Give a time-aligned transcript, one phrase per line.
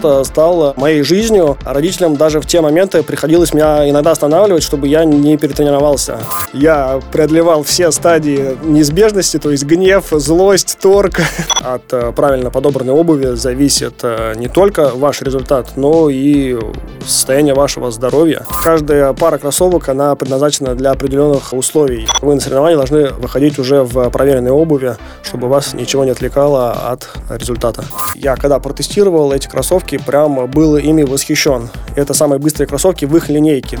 [0.00, 1.56] спорт э, стал моей жизнью.
[1.64, 6.18] Родителям даже в те моменты приходилось меня иногда останавливать, чтобы я не перетренировался.
[6.52, 11.20] Я преодолевал все стадии неизбежности, то есть гнев, злость, торг.
[11.60, 16.58] От э, правильно подобранной обуви зависит э, не только ваш результат, но и
[17.06, 18.44] состояние вашего здоровья.
[18.62, 22.06] Каждая пара кроссовок, она предназначена для определенных условий.
[22.20, 27.08] Вы на соревнования должны выходить уже в проверенной обуви, чтобы вас ничего не отвлекало от
[27.30, 27.84] результата.
[28.14, 31.68] Я когда протестировал эти кроссовки, прям был ими восхищен.
[31.96, 33.78] Это самые быстрые кроссовки в их линейке.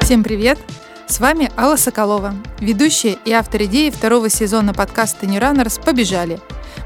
[0.00, 0.58] Всем привет!
[1.06, 6.40] С вами Алла Соколова, ведущая и автор идеи второго сезона подкаста New Runners «Побежали».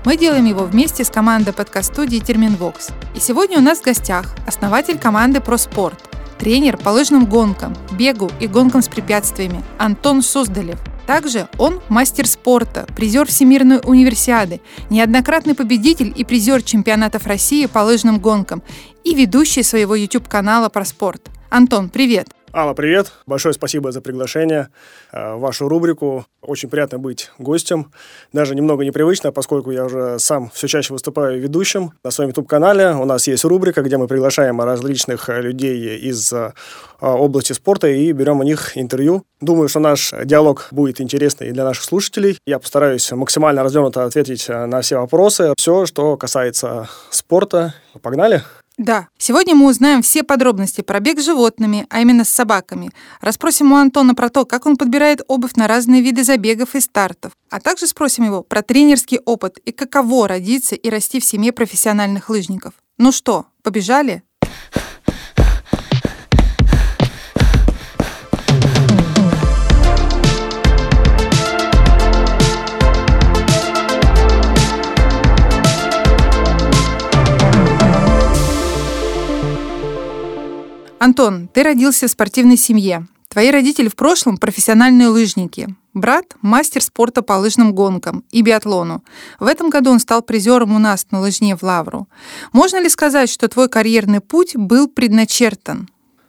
[0.05, 2.89] Мы делаем его вместе с командой подкаст-студии Терминвокс.
[3.15, 5.99] И сегодня у нас в гостях основатель команды «Проспорт»,
[6.39, 10.79] тренер по лыжным гонкам, бегу и гонкам с препятствиями Антон Суздалев.
[11.07, 18.19] Также он мастер спорта, призер Всемирной универсиады, неоднократный победитель и призер чемпионатов России по лыжным
[18.21, 18.63] гонкам
[19.05, 21.29] и ведущий своего YouTube-канала про спорт.
[21.51, 22.38] Антон, привет!
[22.55, 23.13] Алла, привет.
[23.27, 24.69] Большое спасибо за приглашение
[25.13, 26.25] э, в вашу рубрику.
[26.41, 27.93] Очень приятно быть гостем.
[28.33, 32.95] Даже немного непривычно, поскольку я уже сам все чаще выступаю ведущим на своем YouTube-канале.
[32.95, 36.55] У нас есть рубрика, где мы приглашаем различных людей из э,
[37.03, 39.25] области спорта и берем у них интервью.
[39.43, 42.39] Думаю, что наш диалог будет интересный и для наших слушателей.
[42.47, 45.53] Я постараюсь максимально развернуто ответить на все вопросы.
[45.59, 47.75] Все, что касается спорта.
[48.01, 48.43] Погнали!
[48.79, 52.93] Да, сегодня мы узнаем все подробности про бег с животными, а именно с собаками.
[53.21, 57.33] Расспросим у Антона про то, как он подбирает обувь на разные виды забегов и стартов.
[57.51, 62.31] А также спросим его про тренерский опыт и каково родиться и расти в семье профессиональных
[62.31, 62.75] лыжников.
[62.99, 64.23] Ну что, побежали?
[80.99, 83.07] Антон, ты родился в спортивной семье.
[83.29, 85.69] Твои родители в прошлом профессиональные лыжники.
[85.95, 89.05] Брат– мастер спорта по лыжным гонкам и биатлону.
[89.39, 92.09] В этом году он стал призером у нас на лыжне в Лавру.
[92.53, 95.89] Можно ли сказать, что твой карьерный путь был предначертан?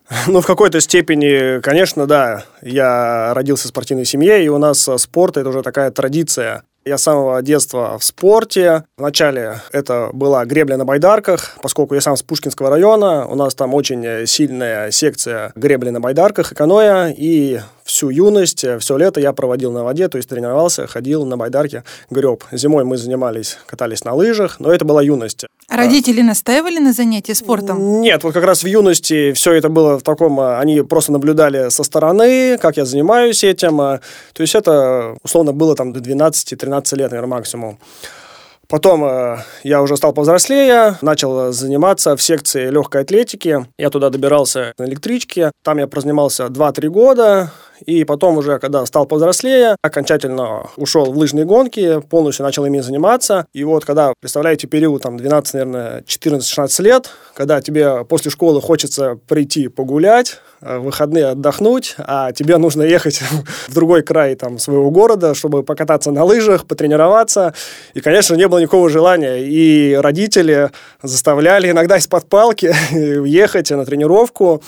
[0.28, 2.46] Ну, в какой-то степени, конечно, да.
[2.62, 6.64] Я родился в спортивной семье, и у нас спорт– это уже такая традиция.
[6.90, 8.84] Я с самого детства в спорте.
[8.98, 13.28] Вначале это была гребля на байдарках, поскольку я сам с Пушкинского района.
[13.28, 17.14] У нас там очень сильная секция гребли на байдарках и каноэ.
[17.16, 21.84] И всю юность, все лето я проводил на воде, то есть тренировался, ходил на байдарке,
[22.10, 22.44] греб.
[22.52, 25.46] Зимой мы занимались, катались на лыжах, но это была юность.
[25.68, 28.02] А родители настаивали на занятии спортом?
[28.02, 30.40] Нет, вот как раз в юности все это было в таком...
[30.40, 33.78] Они просто наблюдали со стороны, как я занимаюсь этим.
[33.78, 34.02] То
[34.40, 37.78] есть это, условно, было там до 12-13 лет, наверное, максимум.
[38.70, 43.66] Потом э, я уже стал повзрослее, начал заниматься в секции легкой атлетики.
[43.80, 45.52] Я туда добирался на электричке.
[45.64, 47.52] Там я прозанимался 2-3 года.
[47.86, 53.48] И потом уже, когда стал повзрослее, окончательно ушел в лыжные гонки, полностью начал ими заниматься.
[53.54, 59.18] И вот когда, представляете, период там 12, наверное, 14-16 лет, когда тебе после школы хочется
[59.28, 63.22] прийти погулять, э, в выходные отдохнуть, а тебе нужно ехать
[63.68, 67.54] в другой край там, своего города, чтобы покататься на лыжах, потренироваться.
[67.94, 69.38] И, конечно, не было никакого желания.
[69.38, 72.74] И родители заставляли иногда из-под палки
[73.26, 74.62] ехать на тренировку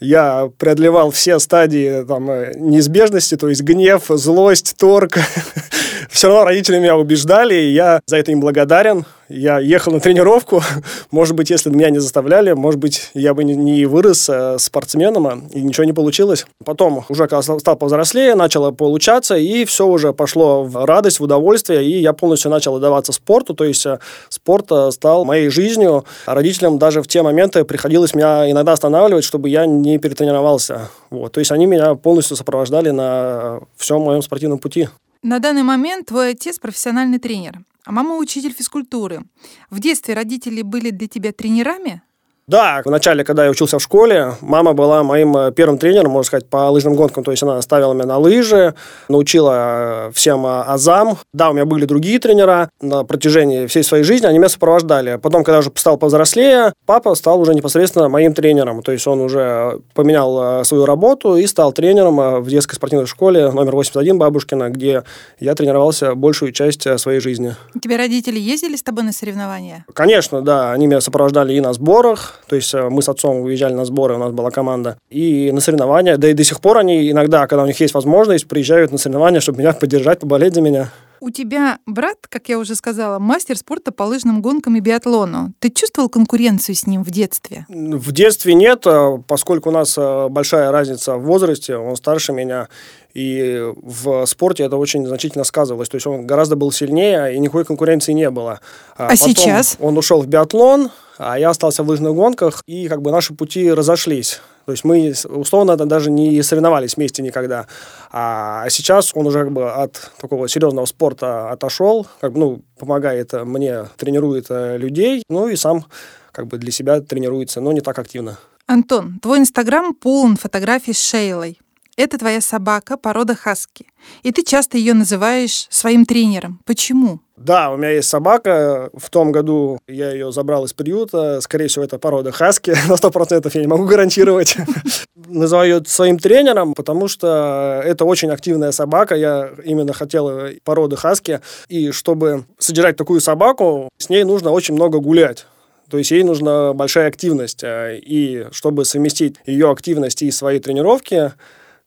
[0.00, 5.18] я преодолевал все стадии там, э, неизбежности, то есть гнев, злость, торг.
[6.08, 9.04] Все равно родители меня убеждали, и я за это им благодарен.
[9.28, 10.62] Я ехал на тренировку.
[11.10, 15.26] Может быть, если бы меня не заставляли, может быть, я бы не вырос э, спортсменом,
[15.26, 16.46] а, и ничего не получилось.
[16.64, 22.00] Потом, уже стал повзрослее, начало получаться, и все уже пошло в радость, в удовольствие, и
[22.00, 23.98] я полностью начал отдаваться спорту, то есть э,
[24.30, 26.06] спорт э, стал моей жизнью.
[26.24, 30.88] Родителям даже в те моменты приходилось меня иногда останавливать, чтобы я не перетренировался.
[31.10, 31.32] Вот.
[31.32, 34.88] То есть они меня полностью сопровождали на всем моем спортивном пути.
[35.22, 39.22] На данный момент твой отец профессиональный тренер а мама учитель физкультуры.
[39.70, 42.02] В детстве родители были для тебя тренерами?
[42.48, 46.48] Да, вначале, когда я учился в школе, мама была моим э, первым тренером, можно сказать,
[46.48, 47.22] по лыжным гонкам.
[47.22, 48.74] То есть она ставила меня на лыжи,
[49.10, 51.18] научила э, всем э, азам.
[51.34, 55.16] Да, у меня были другие тренера на протяжении всей своей жизни, они меня сопровождали.
[55.16, 58.82] Потом, когда уже стал повзрослее, папа стал уже непосредственно моим тренером.
[58.82, 63.74] То есть он уже поменял свою работу и стал тренером в детской спортивной школе номер
[63.74, 65.04] 81 Бабушкина, где
[65.38, 67.54] я тренировался большую часть своей жизни.
[67.74, 69.84] У тебя родители ездили с тобой на соревнования?
[69.92, 70.72] Конечно, да.
[70.72, 74.14] Они меня сопровождали и на сборах, То есть э, мы с отцом уезжали на сборы,
[74.14, 74.96] у нас была команда.
[75.10, 78.48] И на соревнования, да и до сих пор они иногда, когда у них есть возможность,
[78.48, 80.90] приезжают на соревнования, чтобы меня поддержать, поболеть за меня.
[81.20, 85.52] У тебя брат, как я уже сказала, мастер спорта по лыжным гонкам и биатлону.
[85.58, 87.66] Ты чувствовал конкуренцию с ним в детстве?
[87.68, 92.68] В детстве нет, а поскольку у нас э, большая разница в возрасте, он старше меня,
[93.14, 95.88] и в спорте это очень значительно сказывалось.
[95.88, 98.60] То есть он гораздо был сильнее, и никакой конкуренции не было.
[98.96, 99.76] А, а сейчас?
[99.80, 103.72] Он ушел в биатлон, а я остался в лыжных гонках, и как бы наши пути
[103.72, 104.40] разошлись.
[104.68, 107.66] То есть мы, условно, даже не соревновались вместе никогда.
[108.12, 113.32] А сейчас он уже как бы от такого серьезного спорта отошел, как бы, ну, помогает
[113.32, 115.86] мне, тренирует э, людей, ну и сам
[116.32, 118.36] как бы для себя тренируется, но не так активно.
[118.66, 121.58] Антон, твой инстаграм полон фотографий с Шейлой.
[121.98, 123.86] Это твоя собака порода хаски.
[124.22, 126.60] И ты часто ее называешь своим тренером.
[126.64, 127.18] Почему?
[127.36, 128.88] Да, у меня есть собака.
[128.94, 131.40] В том году я ее забрал из приюта.
[131.40, 132.72] Скорее всего, это порода хаски.
[132.88, 134.56] На сто процентов я не могу гарантировать.
[135.26, 139.16] Называю ее своим тренером, потому что это очень активная собака.
[139.16, 140.30] Я именно хотел
[140.62, 141.40] породы хаски.
[141.68, 145.46] И чтобы содержать такую собаку, с ней нужно очень много гулять.
[145.90, 147.64] То есть ей нужна большая активность.
[147.64, 151.32] И чтобы совместить ее активность и свои тренировки,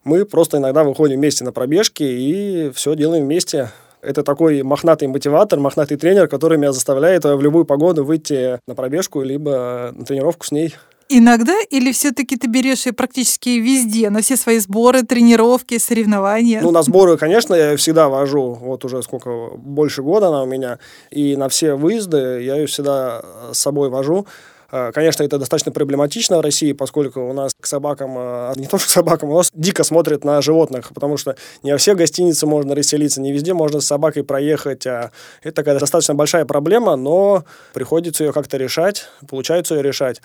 [0.04, 3.72] мы просто иногда выходим вместе на пробежки и все делаем вместе.
[4.02, 9.22] Это такой мохнатый мотиватор, мохнатый тренер, который меня заставляет в любую погоду выйти на пробежку,
[9.22, 10.76] либо на тренировку с ней.
[11.14, 16.62] Иногда или все-таки ты берешь ее практически везде, на все свои сборы, тренировки, соревнования?
[16.62, 18.54] Ну, на сборы, конечно, я ее всегда вожу.
[18.54, 20.80] Вот уже сколько, больше года она у меня.
[21.10, 24.26] И на все выезды я ее всегда с собой вожу.
[24.72, 28.78] А, конечно, это достаточно проблематично в России, поскольку у нас к собакам, а, не то
[28.78, 32.46] что к собакам, у нас дико смотрят на животных, потому что не во все гостиницы
[32.46, 34.88] можно расселиться, не везде можно с собакой проехать.
[34.88, 35.12] А
[35.44, 40.22] это такая достаточно большая проблема, но приходится ее как-то решать, получается ее решать.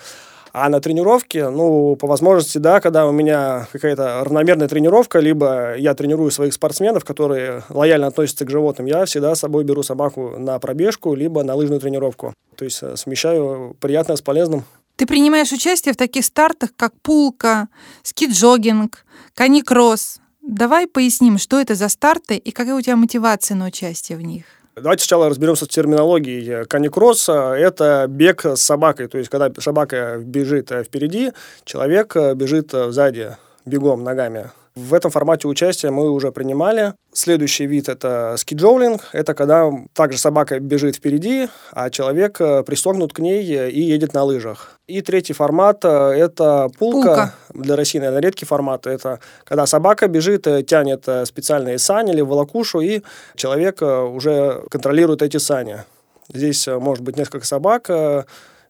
[0.59, 5.93] А на тренировке, ну, по возможности, да, когда у меня какая-то равномерная тренировка, либо я
[5.93, 10.57] тренирую своих спортсменов, которые лояльно относятся к животным, я всегда с собой беру собаку на
[10.57, 12.33] пробежку, либо на лыжную тренировку.
[12.55, 14.63] То есть э, смещаю приятное с полезным.
[14.95, 17.67] Ты принимаешь участие в таких стартах, как пулка,
[18.01, 19.05] скиджогинг,
[19.35, 20.17] каникросс.
[20.41, 24.45] Давай поясним, что это за старты и какая у тебя мотивация на участие в них.
[24.79, 26.65] Давайте сначала разберемся с терминологией.
[26.65, 29.07] Каникросс– это бег с собакой.
[29.07, 31.31] То есть, когда собака бежит впереди,
[31.63, 34.51] человек бежит сзади бегом ногами.
[34.77, 36.93] В этом формате участия мы уже принимали.
[37.11, 39.09] Следующий вид– это скиджоулинг.
[39.11, 44.23] Это когда также собака бежит впереди, а человек э, пристегнут к ней и едет на
[44.23, 44.79] лыжах.
[44.85, 47.07] И третий формат э,– это пулка.
[47.07, 47.33] пулка.
[47.55, 48.85] Для России, наверное, редкий формат.
[48.85, 53.01] Это когда собака бежит, э, тянет специальные сани или волокушу, и
[53.35, 55.85] человек уже контролирует эти сани.
[56.31, 57.89] Здесь может быть несколько собак,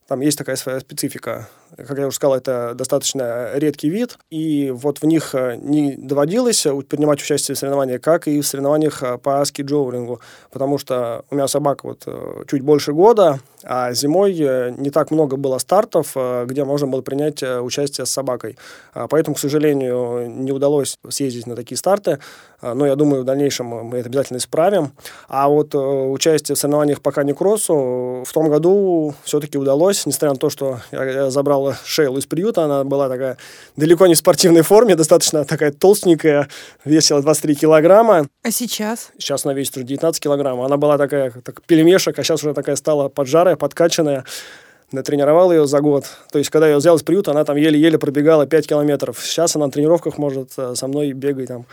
[0.07, 1.49] там есть такая своя специфика.
[1.75, 6.65] Как я уже сказал, это достаточно редкий вид, и вот в них э, не доводилось
[6.87, 10.21] принимать участие в соревнованиях, как и в соревнованиях э, по ски-джоулингу,
[10.51, 14.33] потому что у меня собака вот э, чуть больше года, а зимой
[14.77, 16.15] не так много было стартов,
[16.45, 18.57] где можно было принять участие с собакой.
[18.93, 22.19] А поэтому, к сожалению, не удалось съездить на такие старты,
[22.61, 24.93] но я думаю, в дальнейшем мы это обязательно исправим.
[25.27, 30.49] А вот участие в соревнованиях по кани-кроссу в том году все-таки удалось, несмотря на то,
[30.49, 32.63] что я забрал забрал Шейлу из приюта.
[32.63, 33.37] Она была такая
[33.75, 36.47] далеко не в спортивной форме, достаточно такая толстенькая,
[36.85, 38.27] весила 23 килограмма.
[38.43, 39.09] А сейчас?
[39.17, 40.61] Сейчас она весит уже 19 килограмм.
[40.61, 44.23] Она была такая, так, пельмешек, а сейчас уже такая стала поджарая, подкачанная
[44.91, 46.05] натренировал ее за год.
[46.31, 49.19] То есть, когда я ее взял из приюта, она там еле-еле пробегала 5 километров.
[49.21, 51.65] Сейчас она на тренировках может э, со мной бегать там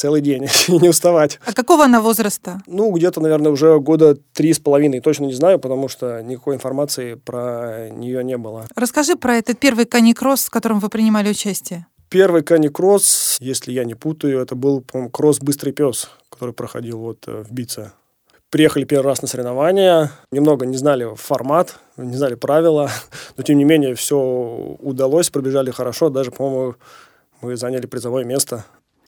[0.00, 1.38] целый день и не уставать.
[1.44, 2.62] А какого она возраста?
[2.66, 5.00] Ну, где-то, наверное, уже года три с половиной.
[5.00, 8.66] Точно не знаю, потому что никакой информации про нее не было.
[8.74, 11.86] Расскажи про этот первый каникросс, в котором вы принимали участие.
[12.08, 17.28] Первый каникросс, если я не путаю, это был, по-моему, кросс «Быстрый пес», который проходил вот
[17.28, 17.92] э, в Бице.
[18.48, 22.90] Приехали первый раз на соревнования, немного не знали формат, не знали правила,
[23.36, 24.16] но тем не менее все
[24.80, 26.74] удалось, пробежали хорошо, даже, по-моему,
[27.42, 28.64] мы заняли призовое место.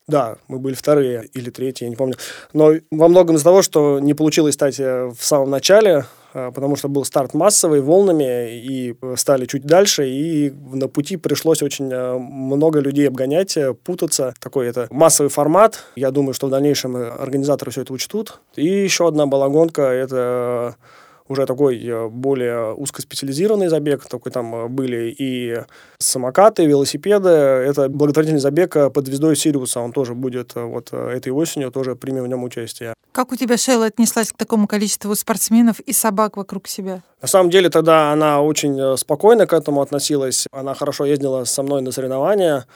[0.09, 2.17] Да, мы были вторые или третьи, я не помню.
[2.53, 6.75] Но во многом из-за того, что не получилось стать э, в самом начале, э, потому
[6.75, 12.19] что был старт массовый, волнами, и стали чуть дальше, и на пути пришлось очень э,
[12.19, 14.35] много людей обгонять, путаться.
[14.41, 15.85] Такой это массовый формат.
[15.95, 18.41] Я думаю, что в дальнейшем организаторы все это учтут.
[18.57, 20.75] И еще одна была гонка, это
[21.33, 25.63] уже такой более узкоспециализированный забег, такой там были и
[25.99, 27.29] самокаты, велосипеды.
[27.29, 32.29] Это благотворительный забег под звездой Сириуса, он тоже будет вот этой осенью, тоже примем в
[32.29, 32.95] нем участие.
[33.13, 37.03] Как у тебя Шейла отнеслась к такому количеству спортсменов и собак вокруг себя?
[37.21, 40.47] На самом деле тогда она очень спокойно к этому относилась.
[40.53, 42.67] Она хорошо ездила со мной на соревнования.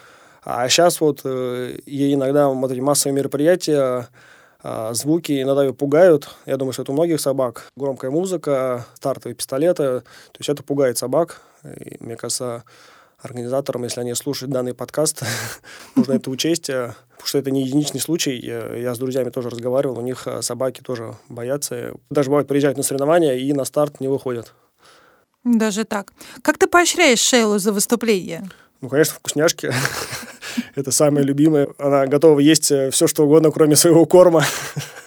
[0.49, 4.05] А сейчас вот э, ей иногда вот эти массовые мероприятия, э,
[4.93, 6.29] звуки иногда ее пугают.
[6.47, 7.69] Я думаю, что это у многих собак.
[7.77, 10.01] Громкая музыка, стартовые пистолеты.
[10.01, 11.43] То есть это пугает собак.
[11.65, 12.65] И, мне кажется,
[13.19, 15.23] организаторам, если они слушают данный подкаст,
[15.97, 18.37] нужно это учесть, э, потому что это не единичный случай.
[18.37, 21.95] Я с друзьями тоже разговаривал, у них э, собаки тоже боятся.
[22.11, 24.53] Даже бывает приезжают на соревнования и на старт не выходят.
[25.45, 26.13] Даже так.
[26.43, 28.49] Как ты поощряешь Шейлу за выступление?
[28.81, 29.73] Ну, конечно, вкусняшки.
[30.75, 31.69] Это самое любимое.
[31.79, 34.45] Она готова есть э, все, что угодно, кроме своего корма.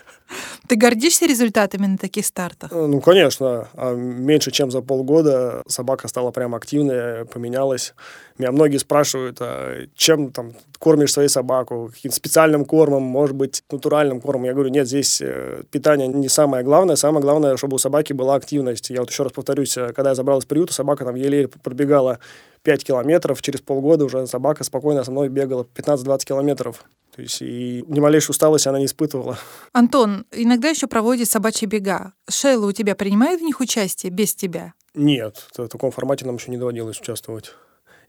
[0.69, 2.71] Ты гордишься результатами на таких стартах?
[2.71, 3.69] Э, ну, конечно.
[3.73, 7.95] А меньше, чем за полгода собака стала прям активная, поменялась.
[8.38, 14.21] Меня многие спрашивают, а чем там кормишь свою собаку, каким специальным кормом, может быть, натуральным
[14.21, 14.45] кормом.
[14.45, 16.95] Я говорю, нет, здесь э, питание не самое главное.
[16.97, 18.91] Самое главное, чтобы у собаки была активность.
[18.91, 22.19] Я вот еще раз повторюсь, когда я забрал из приюта, собака там еле пробегала
[22.61, 26.85] 5 километров, через полгода уже собака спокойно со мной бегала 15-20 километров.
[27.19, 29.38] То есть и ни малейшей усталости она не испытывала.
[29.73, 32.13] Антон, иногда еще проводит собачьи бега.
[32.29, 34.73] Шейла у тебя принимает в них участие без тебя?
[34.93, 37.51] Нет, в таком формате нам еще не доводилось участвовать.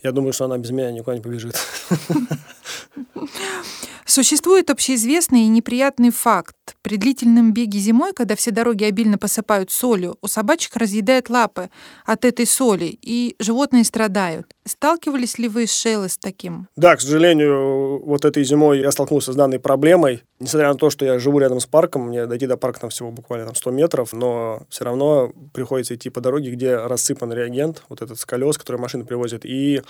[0.01, 1.57] Я думаю, что она без меня никуда не побежит.
[4.11, 6.57] Существует общеизвестный и неприятный факт.
[6.83, 11.71] При длительном беге зимой, когда все дороги обильно посыпают солью, у собачек разъедает лапы
[12.05, 14.53] от этой соли, и животные страдают.
[14.67, 16.67] Сталкивались ли вы с Шейлой с таким?
[16.75, 20.25] Да, к сожалению, вот этой зимой я столкнулся с данной проблемой.
[20.41, 23.13] Несмотря на то, что я живу рядом с парком, мне дойти до парка там всего
[23.13, 28.03] буквально там 100 метров, но все равно приходится идти по дороге, где рассыпан реагент, вот
[28.03, 29.83] этот с колес, который машины привозят, и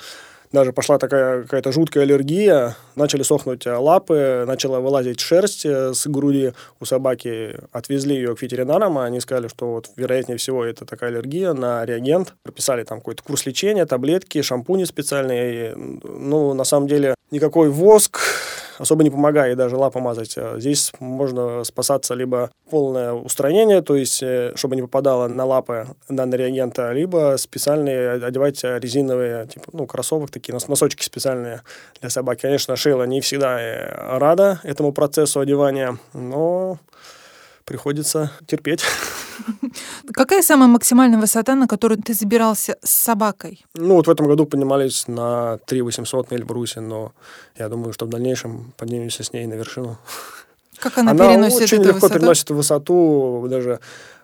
[0.52, 6.06] даже пошла такая какая-то жуткая аллергия, начали сохнуть э, лапы, начала вылазить шерсть э, с
[6.06, 6.52] груди.
[6.80, 11.10] У собаки, отвезли ее к ветеринарам, а они сказали, что вот вероятнее всего это такая
[11.10, 17.14] аллергия на реагент, прописали там какой-то курс лечения, таблетки, шампуни специальные, ну, на самом деле,
[17.30, 18.20] никакой воск,
[18.78, 20.34] особо не помогает даже лапу мазать.
[20.36, 25.88] А здесь можно спасаться либо полное устранение, то есть э, чтобы не попадало на лапы
[26.08, 31.62] данного реагента, либо специальные одевать резиновые, типа, ну, кроссовок, такие носочки специальные
[32.00, 32.42] для собаки.
[32.42, 36.78] Конечно, Шейла не всегда э, рада этому процессу одевания, но
[37.70, 38.82] приходится терпеть.
[40.12, 43.64] Какая самая максимальная высота, на которую ты забирался с собакой?
[43.76, 47.12] Ну, вот в этом году поднимались на 3 800 на Эльбрусе, но
[47.56, 49.98] я думаю, что в дальнейшем поднимемся с ней на вершину.
[50.80, 52.14] Как она, она переносит очень эту легко высоту?
[52.14, 53.78] переносит высоту, даже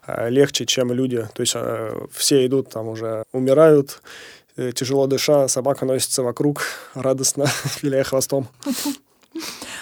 [0.09, 1.29] э, легче, чем люди.
[1.33, 4.03] То есть э, все идут там уже, умирают,
[4.57, 6.63] э, тяжело дыша, собака носится вокруг,
[6.95, 7.47] радостно,
[7.83, 8.49] виляя хвостом.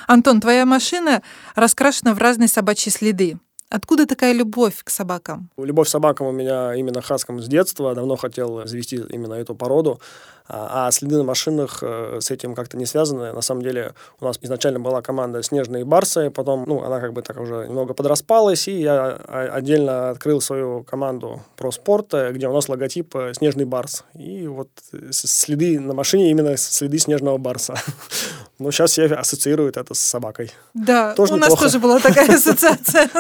[0.07, 1.23] Антон, твоя машина
[1.55, 3.39] раскрашена в разные собачьи следы.
[3.71, 5.51] Откуда такая любовь к собакам?
[5.57, 7.95] Любовь к собакам у меня именно хаском с детства.
[7.95, 10.01] Давно хотел завести именно эту породу.
[10.47, 13.33] А, а следы на машинах э, с этим как-то не связаны.
[13.33, 17.23] На самом деле у нас изначально была команда «Снежные барсы», потом ну, она как бы
[17.23, 22.69] так уже немного подраспалась, и я отдельно открыл свою команду про спорт, где у нас
[22.69, 24.05] логотип э, «Снежный барс».
[24.13, 27.77] И вот э, следы на машине именно следы снежного барса.
[28.59, 30.53] Но сейчас все ассоциируют это с собакой.
[30.75, 31.55] Да, тоже у неплохо.
[31.55, 33.11] нас тоже была такая ассоциация.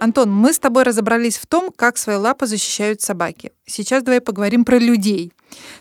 [0.00, 3.52] Антон, мы с тобой разобрались в том, как свои лапы защищают собаки.
[3.66, 5.32] Сейчас давай поговорим про людей.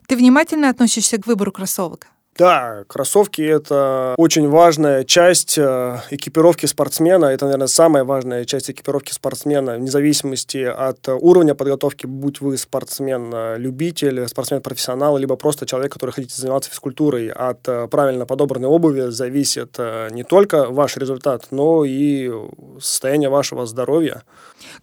[0.08, 2.08] Ты внимательно относишься к выбору кроссовок?
[2.38, 7.25] Да, кроссовки– это очень важная часть э, экипировки спортсмена.
[7.25, 14.27] Это, наверное, самая важная часть экипировки спортсмена, вне зависимости от уровня подготовки, будь вы спортсмен-любитель,
[14.27, 17.29] спортсмен-профессионал, либо просто человек, который хотите заниматься физкультурой.
[17.29, 22.32] От э, правильно подобранной обуви зависит э, не только ваш результат, но и
[22.79, 24.22] состояние вашего здоровья.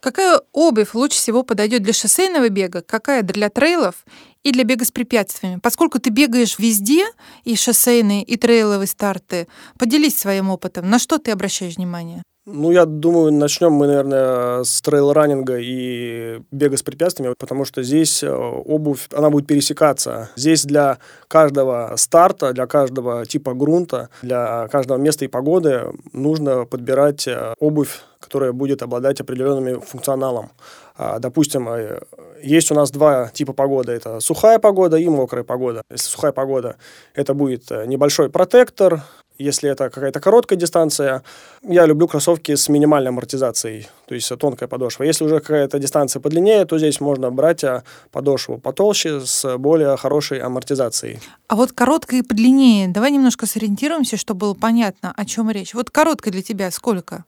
[0.00, 4.04] Какая обувь лучше всего подойдет для шоссейного бега, какая для трейлов
[4.44, 5.58] и для бега с препятствиями.
[5.60, 7.04] Поскольку ты бегаешь везде,
[7.42, 9.48] и шоссейные, и трейловые старты,
[9.78, 10.88] поделись своим опытом.
[10.88, 12.22] На что ты обращаешь внимание?
[12.46, 18.22] Ну, я думаю, начнем мы, наверное, с трейл-раннинга и бега с препятствиями, потому что здесь
[18.22, 20.28] э, обувь, она будет пересекаться.
[20.36, 27.26] Здесь для каждого старта, для каждого типа грунта, для каждого места и погоды нужно подбирать
[27.26, 30.50] э, обувь, которая будет обладать определенным функционалом.
[30.98, 32.02] А, допустим, э,
[32.42, 33.92] есть у нас два типа погоды.
[33.92, 35.80] Это сухая погода и мокрая погода.
[35.90, 36.76] Если сухая погода,
[37.14, 39.02] это будет небольшой протектор,
[39.38, 41.22] если это какая-то короткая дистанция,
[41.62, 45.04] я люблю кроссовки с минимальной амортизацией, то есть тонкая подошва.
[45.04, 50.38] Если уже какая-то дистанция подлиннее, то здесь можно брать а, подошву потолще с более хорошей
[50.38, 51.20] амортизацией.
[51.48, 55.74] А вот короткая и подлиннее, давай немножко сориентируемся, чтобы было понятно, о чем речь.
[55.74, 57.24] Вот короткая для тебя сколько?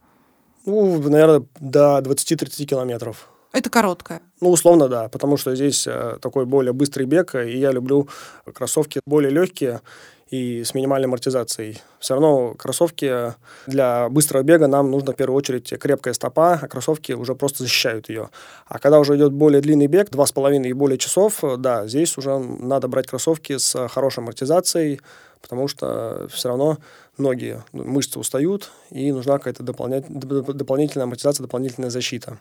[0.65, 3.29] Ну, наверное, до 20-30 километров.
[3.53, 4.21] Это короткая?
[4.41, 8.07] Ну, условно, да, потому что здесь э, такой более быстрый бег, и я люблю
[8.53, 9.81] кроссовки более легкие,
[10.29, 11.81] и с минимальной амортизацией.
[12.01, 13.35] Все равно кроссовки
[13.67, 18.09] для быстрого бега нам нужно в первую очередь крепкая стопа, а кроссовки уже просто защищают
[18.09, 18.31] ее.
[18.67, 22.19] А когда уже идет более длинный бег, два с половиной и более часов, да, здесь
[22.19, 25.01] уже надо брать кроссовки с хорошей амортизацией,
[25.41, 26.79] потому что все равно
[27.19, 32.39] ноги, мышцы устают, и нужна какая-то дополнительная амортизация, дополнительная защита.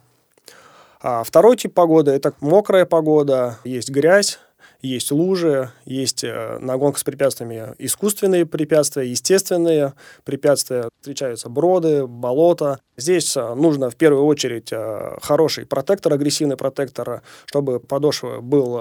[1.02, 4.40] А второй тип погоды– это мокрая погода, есть грязь,
[4.86, 12.80] есть лужи, есть э, на гонках с препятствиями искусственные препятствия, естественные препятствия, встречаются броды, болота.
[12.98, 18.80] Здесь э, нужно в первую очередь э, хороший протектор, агрессивный протектор, чтобы подошва был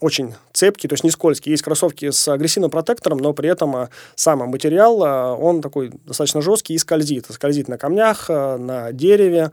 [0.00, 1.50] очень цепкий, то есть не скользкий.
[1.50, 5.00] Есть кроссовки с агрессивным протектором, но при этом сам материал,
[5.40, 7.26] он такой достаточно жесткий и скользит.
[7.30, 9.52] Скользит на камнях, на дереве,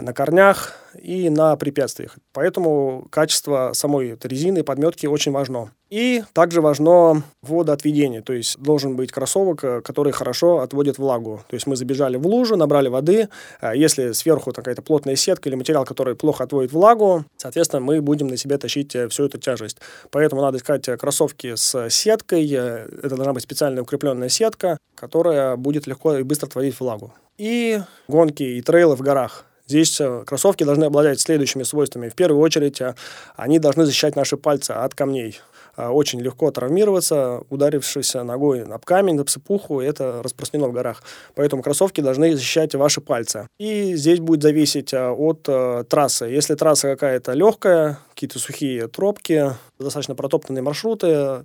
[0.00, 2.16] на корнях и на препятствиях.
[2.32, 5.70] Поэтому качество самой резины подметки очень важно.
[5.90, 11.42] И также важно водоотведение, то есть должен быть кроссовок, э, который хорошо отводит влагу.
[11.48, 13.28] То есть мы забежали в лужу, набрали воды,
[13.60, 18.28] а если сверху какая-то плотная сетка или материал, который плохо отводит влагу, соответственно, мы будем
[18.28, 19.78] на себе тащить э, всю эту тяжесть.
[20.12, 25.88] Поэтому надо искать э, кроссовки с сеткой, это должна быть специальная укрепленная сетка, которая будет
[25.88, 27.12] легко и быстро отводить влагу.
[27.36, 29.44] И гонки и трейлы в горах.
[29.70, 32.08] Здесь кроссовки должны обладать следующими свойствами.
[32.08, 32.82] В первую очередь,
[33.36, 35.40] они должны защищать наши пальцы от камней.
[35.76, 41.02] А, очень легко травмироваться, ударившись ногой об камень, об сыпуху, это распространено в горах.
[41.34, 43.46] Поэтому кроссовки должны защищать ваши пальцы.
[43.58, 46.26] И здесь будет зависеть от э, трассы.
[46.26, 51.44] Если трасса какая-то легкая, какие-то сухие тропки, достаточно протоптанные маршруты,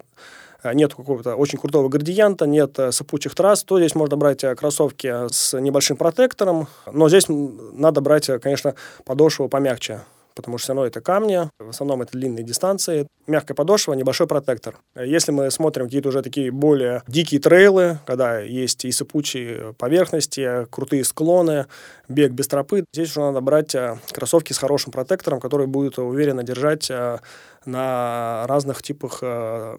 [0.73, 5.31] нет какого-то очень крутого градиента, нет э, сыпучих трасс, то здесь можно брать э, кроссовки
[5.31, 10.01] с небольшим протектором, но здесь надо брать, конечно, подошву помягче
[10.35, 14.77] потому что все равно это камни, в основном это длинные дистанции, мягкая подошва, небольшой протектор.
[14.95, 21.05] Если мы смотрим какие-то уже такие более дикие трейлы, когда есть и сыпучие поверхности, крутые
[21.05, 21.67] склоны,
[22.09, 26.43] бег без тропы, здесь уже надо брать э, кроссовки с хорошим протектором, которые будут уверенно
[26.43, 27.19] держать э,
[27.65, 29.77] на разных типах э,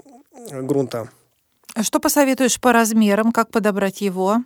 [0.50, 1.08] грунта.
[1.74, 4.38] А что посоветуешь по размерам, как подобрать его?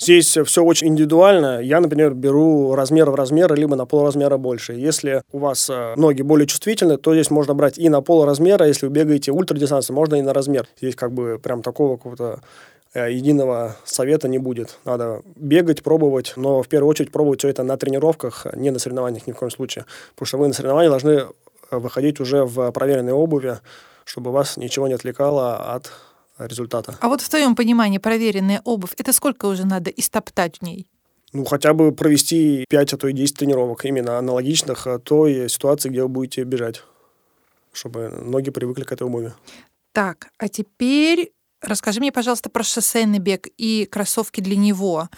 [0.00, 1.60] Здесь все очень индивидуально.
[1.60, 4.72] Я, например, беру размер в размер, либо на полразмера больше.
[4.72, 8.86] Если у вас э, ноги более чувствительны, то здесь можно брать и на полразмера, если
[8.86, 10.66] вы бегаете ультрадистанцию, можно и на размер.
[10.78, 12.40] Здесь как бы прям такого какого-то
[12.94, 14.78] э, единого совета не будет.
[14.86, 19.26] Надо бегать, пробовать, но в первую очередь пробовать все это на тренировках, не на соревнованиях
[19.26, 19.84] ни в коем случае.
[20.14, 21.26] Потому что вы на соревнованиях должны э,
[21.76, 23.58] выходить уже в проверенной обуви,
[24.04, 25.92] чтобы вас ничего не отвлекало от
[26.38, 26.96] результата.
[27.00, 30.86] А вот в твоем понимании проверенная обувь, это сколько уже надо истоптать в ней?
[31.32, 35.88] Ну, хотя бы провести 5, а то и 10 тренировок, именно аналогичных а, той ситуации,
[35.88, 36.82] где вы будете бежать,
[37.72, 39.32] чтобы ноги привыкли к этой обуви.
[39.92, 45.08] Так, а теперь расскажи мне, пожалуйста, про шоссейный бег и кроссовки для него.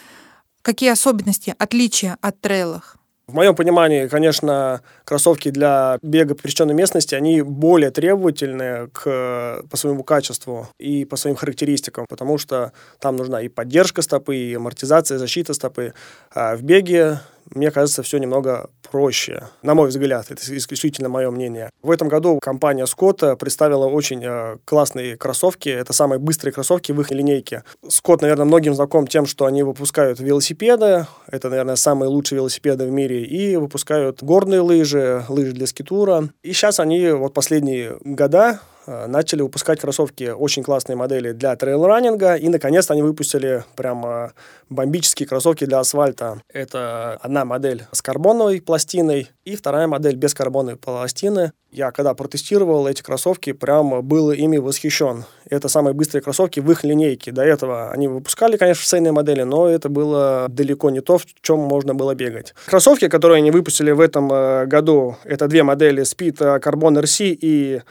[0.61, 2.97] Какие особенности, отличия от трейлах?
[3.33, 9.77] В моем понимании, конечно, кроссовки для бега по пересеченной местности, они более требовательные к, по
[9.79, 15.16] своему качеству и по своим характеристикам, потому что там нужна и поддержка стопы, и амортизация,
[15.16, 15.95] защита стопы.
[16.35, 17.21] А в беге
[17.55, 19.48] мне кажется, все немного проще.
[19.62, 21.70] На мой взгляд, это исключительно мое мнение.
[21.83, 25.70] В этом году компания Scott представила очень э, классные кроссовки.
[25.70, 27.64] Это самые быстрые кроссовки в их линейке.
[27.87, 31.07] Scott, наверное, многим знаком тем, что они выпускают велосипеды.
[31.26, 33.24] Это, наверное, самые лучшие велосипеды в мире.
[33.24, 36.28] И выпускают горные лыжи, лыжи для скитура.
[36.42, 42.49] И сейчас они, вот последние года, начали выпускать кроссовки, очень классные модели для трейл-раннинга, и,
[42.49, 44.31] наконец-то, они выпустили прям э,
[44.68, 46.40] бомбические кроссовки для асфальта.
[46.53, 51.53] Это одна модель с карбоновой пластиной и вторая модель без карбоновой пластины.
[51.71, 55.25] Я когда протестировал эти кроссовки, прям был ими восхищен.
[55.49, 57.33] Это самые быстрые кроссовки в их линейке.
[57.33, 61.61] До этого они выпускали, конечно, шоссейные модели, но это было далеко не то, в чем
[61.61, 62.55] можно было бегать.
[62.66, 67.83] Кроссовки, которые они выпустили в этом э, году, это две модели Speed Carbon RC и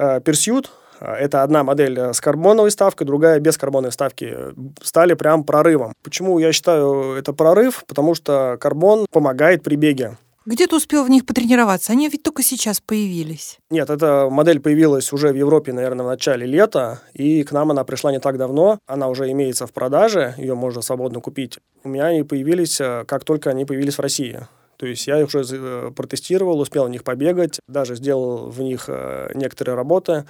[0.00, 0.66] Pursuit.
[1.00, 4.36] Это одна модель с карбоновой ставкой, другая без карбоновой ставки.
[4.82, 5.94] Стали прям прорывом.
[6.02, 7.84] Почему я считаю это прорыв?
[7.86, 10.18] Потому что карбон помогает при беге.
[10.46, 11.92] Где ты успел в них потренироваться?
[11.92, 13.58] Они ведь только сейчас появились.
[13.68, 17.84] Нет, эта модель появилась уже в Европе, наверное, в начале лета, и к нам она
[17.84, 18.78] пришла не так давно.
[18.86, 21.58] Она уже имеется в продаже, ее можно свободно купить.
[21.84, 24.40] У меня они появились, э, как только они появились в России.
[24.80, 29.30] То есть я уже э, протестировал, успел в них побегать, даже сделал в них э,
[29.34, 30.24] некоторые работы.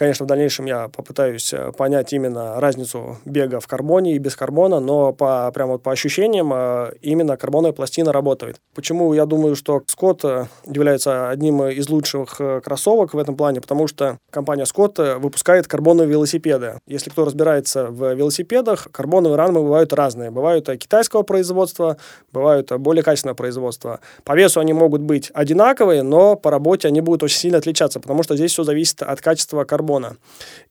[0.00, 4.80] Конечно, в дальнейшем я попытаюсь э, понять именно разницу бега в карбоне и без карбона,
[4.80, 8.56] но по, прямо вот по ощущениям э, именно карбоновая пластина работает.
[8.74, 13.60] Почему я думаю, что Скотт э, является одним из лучших кроссовок в этом плане?
[13.60, 16.78] Потому что компания Скотт выпускает карбоновые велосипеды.
[16.86, 20.30] Если кто разбирается в велосипедах, карбоновые рамы бывают разные.
[20.30, 21.98] Бывают китайского производства,
[22.32, 24.00] бывают более качественного производства.
[24.24, 28.22] По весу они могут быть одинаковые, но по работе они будут очень сильно отличаться, потому
[28.22, 30.16] что здесь все зависит от качества карбона карбона.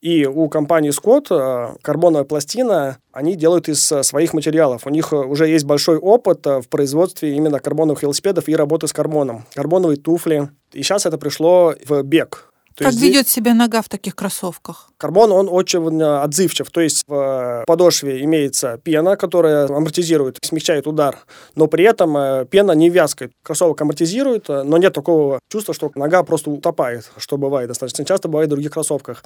[0.00, 4.86] И у компании Scott э, карбоновая пластина они делают из э, своих материалов.
[4.86, 8.92] У них э, уже есть большой опыт в производстве именно карбоновых велосипедов и работы с
[8.92, 9.44] карбоном.
[9.54, 10.48] Карбоновые туфли.
[10.72, 12.49] И сейчас это пришло в бег.
[12.80, 13.34] То как ведет здесь...
[13.34, 14.90] себя нога в таких кроссовках?
[14.96, 16.70] Карбон, он очень отзывчив.
[16.70, 21.18] То есть в подошве имеется пена, которая амортизирует, смягчает удар,
[21.54, 23.32] но при этом э, пена не вязкает.
[23.42, 28.28] Кроссовок амортизирует, э, но нет такого чувства, что нога просто утопает, что бывает достаточно часто,
[28.28, 29.24] бывает в других кроссовках.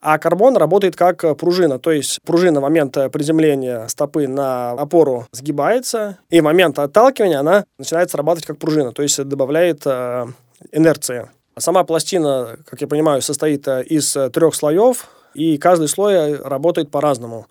[0.00, 6.16] А карбон работает как пружина, то есть пружина в момент приземления стопы на опору сгибается,
[6.30, 10.26] и в момент отталкивания она начинает срабатывать как пружина, то есть добавляет э,
[10.72, 11.28] инерции.
[11.56, 16.36] Сама пластина, как я понимаю, состоит э, из э, трех слоев, и каждый слой э,
[16.36, 17.46] работает по-разному.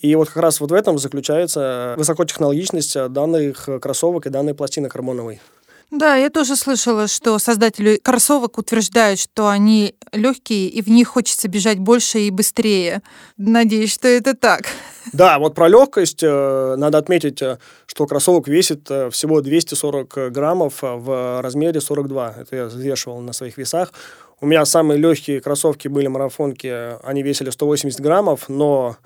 [0.00, 5.40] И вот как раз вот в этом заключается высокотехнологичность данных кроссовок и данной пластины карбоновой.
[5.94, 11.46] Да, я тоже слышала, что создатели кроссовок утверждают, что они легкие и в них хочется
[11.46, 13.00] бежать больше и быстрее.
[13.36, 14.62] Надеюсь, что это так.
[15.12, 20.78] Да, вот про легкость э, надо отметить, э, что кроссовок весит э, всего 240 граммов
[20.80, 22.36] в размере 42.
[22.40, 23.92] Это я взвешивал на своих весах.
[24.40, 28.96] У меня самые легкие кроссовки были марафонки, они весили 180 граммов, но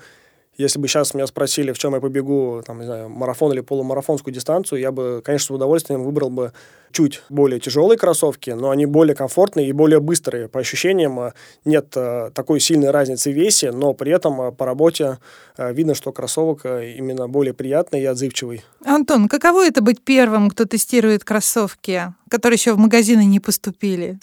[0.58, 4.34] если бы сейчас меня спросили, в чем я побегу, там, не знаю, марафон или полумарафонскую
[4.34, 6.52] дистанцию, я бы, конечно, с удовольствием выбрал бы
[6.90, 10.48] чуть более тяжелые кроссовки, но они более комфортные и более быстрые.
[10.48, 11.32] По ощущениям э,
[11.64, 15.18] нет э, такой сильной разницы в весе, но при этом э, по работе
[15.56, 18.64] видно, что кроссовок именно более приятный и отзывчивый.
[18.84, 24.18] Антон, каково это быть первым, кто тестирует кроссовки, которые еще в магазины не поступили?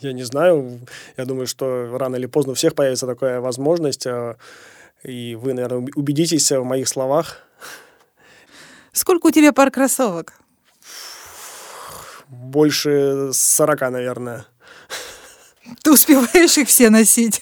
[0.00, 0.80] Я не знаю.
[1.16, 4.06] Я думаю, что рано или поздно у всех появится такая возможность
[5.02, 7.38] и вы, наверное, убедитесь в моих словах.
[8.92, 10.34] Сколько у тебя пар кроссовок?
[12.28, 14.46] Больше 40, наверное.
[15.82, 17.40] Ты успеваешь их все носить?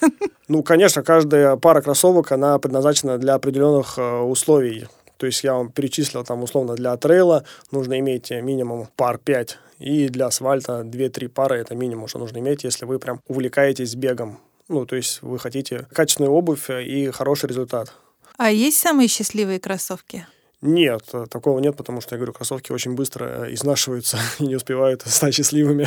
[0.48, 4.86] Ну, конечно, каждая пара кроссовок, она предназначена для определенных э, условий.
[5.18, 10.08] То есть я вам перечислил, там, условно, для трейла нужно иметь минимум пар 5, и
[10.08, 14.38] для асфальта 2-3 пары это минимум, что нужно иметь, если вы прям увлекаетесь бегом.
[14.68, 17.92] Ну, то есть вы хотите качественную обувь и хороший результат.
[18.36, 20.26] А есть самые счастливые кроссовки?
[20.60, 25.34] Нет, такого нет, потому что, я говорю, кроссовки очень быстро изнашиваются и не успевают стать
[25.34, 25.86] счастливыми.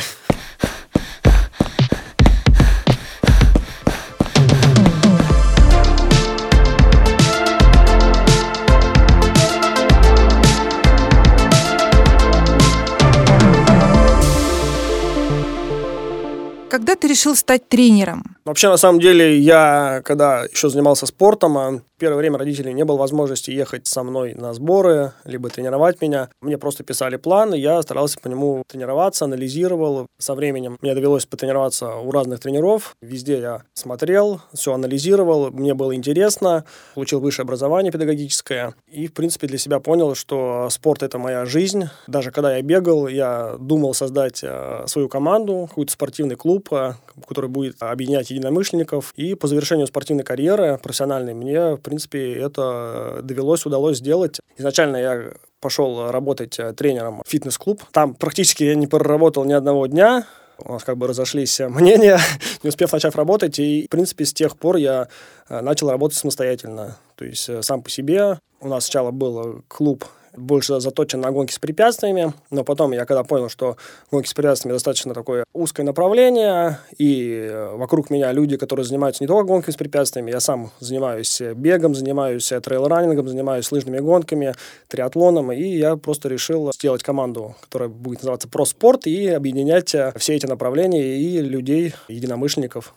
[17.12, 18.36] Решил стать тренером?
[18.44, 22.96] Вообще, на самом деле, я, когда еще занимался спортом, а первое время родителей не было
[22.96, 26.30] возможности ехать со мной на сборы, либо тренировать меня.
[26.40, 30.08] Мне просто писали план, и я старался по нему тренироваться, анализировал.
[30.18, 32.96] Со временем мне довелось потренироваться у разных тренеров.
[33.00, 36.64] Везде я смотрел, все анализировал, мне было интересно.
[36.94, 38.74] Получил высшее образование педагогическое.
[38.88, 41.84] И, в принципе, для себя понял, что спорт– это моя жизнь.
[42.08, 46.94] Даже когда я бегал, я думал создать э, свою команду, какой-то спортивный клуб, э,
[47.26, 49.12] который будет объединять единомышленников.
[49.16, 54.40] И по завершению спортивной карьеры профессиональной мне, в принципе, это довелось, удалось сделать.
[54.56, 57.82] Изначально я пошел работать э, тренером в фитнес-клуб.
[57.92, 60.26] Там практически я не проработал ни одного дня.
[60.58, 62.18] У нас как бы разошлись мнения,
[62.62, 65.08] не успев начать работать, и, в принципе, с тех пор я
[65.48, 66.98] начал работать самостоятельно.
[67.16, 68.38] То есть сам по себе.
[68.60, 70.04] У нас сначала был клуб
[70.36, 73.76] больше заточен на гонки с препятствиями, но потом я когда понял, что
[74.10, 79.28] гонки с препятствиями достаточно такое узкое направление, и э, вокруг меня люди, которые занимаются не
[79.28, 84.54] только гонками с препятствиями, я сам занимаюсь бегом, занимаюсь трейл-раннингом, занимаюсь лыжными гонками,
[84.88, 90.34] триатлоном, и я просто решил сделать команду, которая будет называться «Проспорт», и объединять э, все
[90.34, 92.94] эти направления и людей, единомышленников.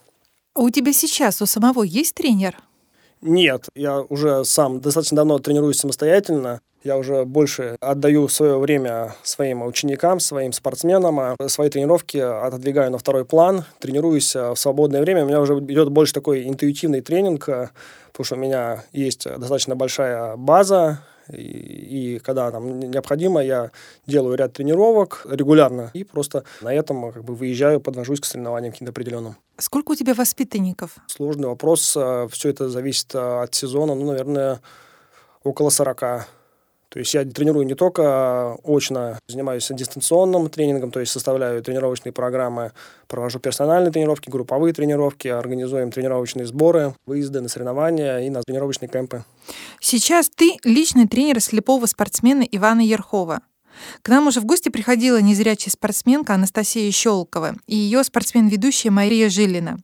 [0.53, 2.55] А у тебя сейчас у самого есть тренер?
[3.21, 6.61] Нет, я уже сам достаточно давно тренируюсь самостоятельно.
[6.83, 12.99] Я уже больше отдаю свое время своим ученикам, своим спортсменам, а свои тренировки отодвигаю на
[12.99, 15.23] второй план, тренируюсь а, в свободное время.
[15.23, 17.71] У меня уже идет больше такой интуитивный тренинг, а,
[18.11, 20.99] потому что у меня есть достаточно большая база,
[21.31, 23.71] и, и когда там необходимо, я
[24.07, 28.91] делаю ряд тренировок регулярно и просто на этом как бы выезжаю, подвожусь к соревнованиям каким-то
[28.91, 29.35] определенным.
[29.57, 30.97] Сколько у тебя воспитанников?
[31.07, 31.97] Сложный вопрос.
[32.31, 33.95] Все это зависит от сезона.
[33.95, 34.59] Ну, наверное,
[35.43, 36.27] около 40.
[36.89, 42.71] То есть я тренирую не только очно, занимаюсь дистанционным тренингом, то есть составляю тренировочные программы,
[43.07, 49.23] провожу персональные тренировки, групповые тренировки, организуем тренировочные сборы, выезды на соревнования и на тренировочные кемпы.
[49.79, 53.41] Сейчас ты личный тренер слепого спортсмена Ивана Ерхова.
[54.01, 59.79] К нам уже в гости приходила незрячая спортсменка Анастасия Щелкова и ее спортсмен-ведущая Мария Жилина.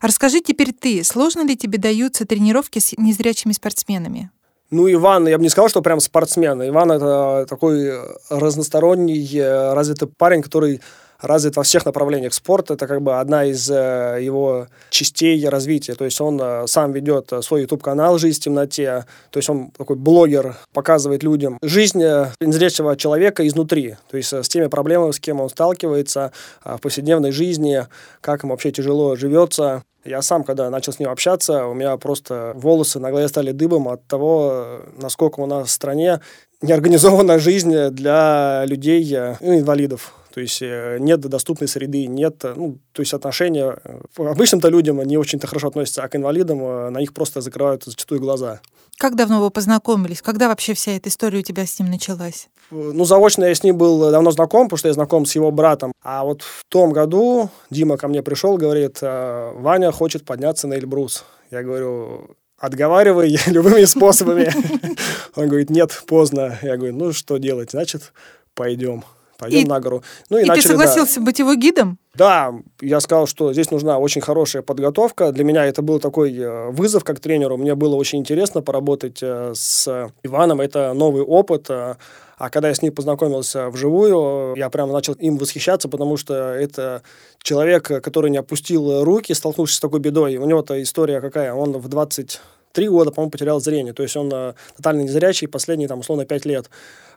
[0.00, 4.30] Расскажи теперь ты, сложно ли тебе даются тренировки с незрячими спортсменами?
[4.70, 6.66] Ну, Иван, я бы не сказал, что прям спортсмен.
[6.68, 7.90] Иван это такой
[8.28, 10.80] разносторонний, э, развитый парень, который
[11.22, 12.74] развит во всех направлениях спорта.
[12.74, 15.94] Это как бы одна из э, его частей развития.
[15.94, 19.04] То есть он э, сам ведет свой YouTube-канал «Жизнь в темноте».
[19.30, 22.00] То есть он такой блогер, показывает людям жизнь
[22.40, 23.96] незрячего человека изнутри.
[24.10, 26.32] То есть с теми проблемами, с кем он сталкивается
[26.64, 27.86] в повседневной жизни,
[28.20, 29.82] как ему вообще тяжело живется.
[30.04, 33.88] Я сам, когда начал с ним общаться, у меня просто волосы на голове стали дыбом
[33.88, 36.20] от того, насколько у нас в стране
[36.62, 40.14] неорганизована жизнь для людей, ну, инвалидов.
[40.32, 43.76] То есть э, нет доступной среды, нет, ну, то есть отношения
[44.16, 48.20] обычным-то людям не очень-то хорошо относятся, а к инвалидам э, на них просто закрывают зачастую
[48.20, 48.60] глаза.
[48.96, 50.22] Как давно вы познакомились?
[50.22, 52.48] Когда вообще вся эта история у тебя с ним началась?
[52.70, 55.92] Ну, заочно я с ним был давно знаком, потому что я знаком с его братом.
[56.02, 60.74] А вот в том году Дима ко мне пришел, говорит, «Э, Ваня хочет подняться на
[60.74, 61.24] Эльбрус.
[61.50, 64.52] Я говорю, отговаривай любыми способами.
[65.34, 66.58] Он говорит, нет, поздно.
[66.62, 67.72] Я говорю, ну, что делать?
[67.72, 68.12] Значит,
[68.54, 69.02] пойдем
[69.40, 70.02] пойдем и, на гору.
[70.28, 71.26] Ну, и, и начали, ты согласился да.
[71.26, 71.98] быть его гидом?
[72.14, 75.32] Да, я сказал, что здесь нужна очень хорошая подготовка.
[75.32, 77.56] Для меня это был такой э, вызов как тренеру.
[77.56, 80.60] Мне было очень интересно поработать э, с Иваном.
[80.60, 81.70] Это новый опыт.
[81.70, 81.94] Э,
[82.36, 87.02] а когда я с ним познакомился вживую, я прямо начал им восхищаться, потому что это
[87.42, 90.36] человек, который не опустил руки, столкнувшись с такой бедой.
[90.36, 91.52] У него-то история какая?
[91.52, 92.40] Он в 20
[92.72, 93.92] три года, по-моему, потерял зрение.
[93.92, 96.70] То есть он э, тотально незрячий последние, там, условно, пять лет.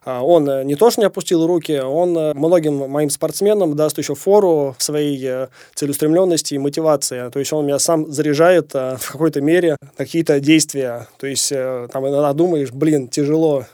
[0.06, 3.98] А он э, не то, что не опустил руки, он э, многим моим спортсменам даст
[3.98, 7.30] еще фору в своей целеустремленности и мотивации.
[7.30, 11.08] То есть он меня сам заряжает в какой-то мере какие-то действия.
[11.18, 13.66] То есть там иногда думаешь, блин, тяжело.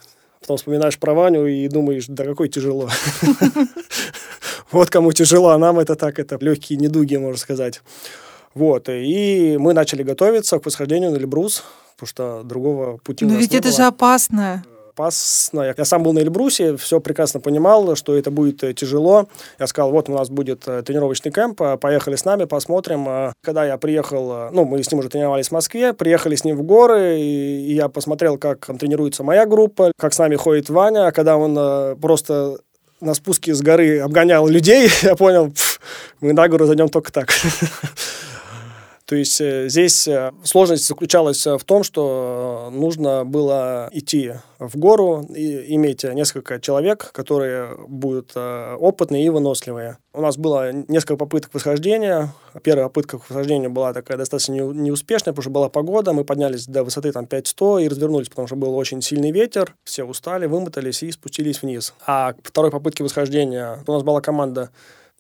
[0.42, 2.90] Потом вспоминаешь про Ваню и думаешь, да какой тяжело.
[4.72, 7.82] Вот кому тяжело, а нам это так, это легкие недуги, можно сказать.
[8.56, 11.64] Вот, и мы начали готовиться к восхождению на Эльбрус,
[11.96, 13.78] потому что другого пути Но ведь это было.
[13.78, 14.64] же опасно
[15.00, 15.62] опасно.
[15.62, 19.28] Я сам был на Эльбрусе, все прекрасно понимал, что это будет э, тяжело.
[19.58, 23.34] Я сказал, вот у нас будет э, тренировочный кемп, э, поехали с нами, посмотрим.
[23.42, 26.64] Когда я приехал, ну, мы с ним уже тренировались в Москве, приехали с ним в
[26.64, 31.12] горы, и я посмотрел, как там тренируется моя группа, как с нами ходит Ваня, а
[31.12, 32.58] когда он просто
[33.00, 35.54] на спуске с горы обгонял людей, я понял,
[36.20, 37.30] мы на гору зайдем только так.
[39.10, 44.78] То есть э, здесь э, сложность заключалась э, в том, что нужно было идти в
[44.78, 49.98] гору и иметь несколько человек, которые будут опытные и выносливые.
[50.14, 52.36] У нас было несколько попыток восхождения.
[52.62, 56.14] Первая попытка к восхождению была такая достаточно неуспешная, потому что была погода.
[56.14, 59.74] Мы поднялись до высоты там 5100 и развернулись, потому что был очень сильный ветер.
[59.86, 61.96] Все устали, вымотались и спустились вниз.
[62.06, 64.70] А второй попытке восхождения у нас была команда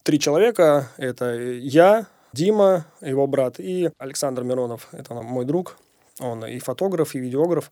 [0.04, 0.92] три человека.
[0.98, 5.78] Это я, Дима, его брат, и Александр Миронов, это мой друг,
[6.20, 7.72] он и фотограф, и видеограф.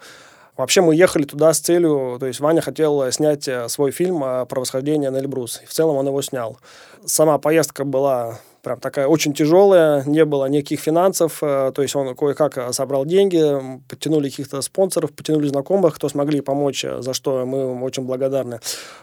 [0.56, 5.12] Вообще мы ехали туда с целью, то есть Ваня хотел снять свой фильм про восхождение
[5.12, 5.62] на Эльбрус.
[5.68, 6.58] В целом он его снял.
[7.06, 12.16] Сама поездка была прям такая очень тяжелая, не было никаких финансов, э, то есть он
[12.16, 17.46] кое-как э, собрал деньги, подтянули каких-то спонсоров, подтянули знакомых, кто смогли помочь, э, за что
[17.46, 18.60] мы очень благодарны.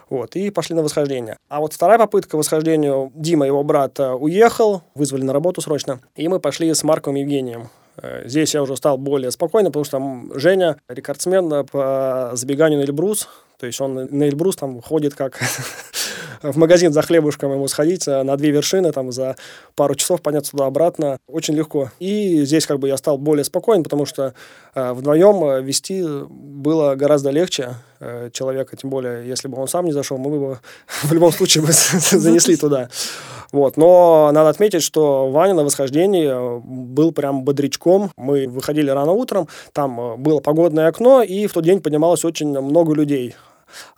[0.09, 1.37] Вот, и пошли на восхождение.
[1.49, 6.39] А вот вторая попытка восхождению, Дима, его брат, уехал, вызвали на работу срочно, и мы
[6.39, 7.69] пошли с Марком Евгением.
[8.25, 13.65] Здесь я уже стал более спокойно, потому что Женя рекордсмен по забеганию на Эльбрус, то
[13.65, 15.39] есть он на Эльбрус там ходит как
[16.51, 19.35] в магазин за хлебушком ему сходить э, на две вершины, там за
[19.75, 21.17] пару часов подняться туда-обратно.
[21.27, 21.91] Очень легко.
[21.99, 24.33] И здесь как бы я стал более спокоен, потому что
[24.73, 29.85] э, вдвоем э, вести было гораздо легче э, человека, тем более, если бы он сам
[29.85, 30.59] не зашел, мы бы
[31.03, 32.89] в любом случае бы занесли туда.
[33.51, 33.77] Вот.
[33.77, 38.11] Но надо отметить, что Ваня на восхождении э, был прям бодрячком.
[38.17, 42.93] Мы выходили рано утром, там было погодное окно, и в тот день поднималось очень много
[42.93, 43.35] людей.